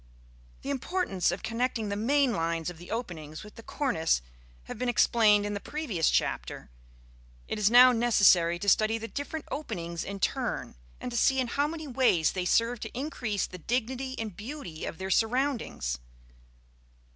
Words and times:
The 0.63 0.71
importance 0.71 1.29
of 1.29 1.43
connecting 1.43 1.89
the 1.89 1.95
main 1.95 2.33
lines 2.33 2.71
of 2.71 2.79
the 2.79 2.89
openings 2.89 3.43
with 3.43 3.53
the 3.53 3.61
cornice 3.61 4.23
having 4.63 4.79
been 4.79 4.89
explained 4.89 5.45
in 5.45 5.53
the 5.53 5.59
previous 5.59 6.09
chapter, 6.09 6.71
it 7.47 7.59
is 7.59 7.69
now 7.69 7.91
necessary 7.91 8.57
to 8.57 8.67
study 8.67 8.97
the 8.97 9.07
different 9.07 9.45
openings 9.51 10.03
in 10.03 10.19
turn, 10.19 10.73
and 10.99 11.11
to 11.11 11.17
see 11.17 11.39
in 11.39 11.49
how 11.49 11.67
many 11.67 11.87
ways 11.87 12.31
they 12.31 12.45
serve 12.45 12.79
to 12.79 12.97
increase 12.97 13.45
the 13.45 13.59
dignity 13.59 14.15
and 14.17 14.35
beauty 14.35 14.85
of 14.85 14.97
their 14.97 15.11
surroundings. 15.11 15.99